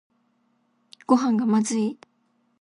[1.05, 1.99] ごはんがまずい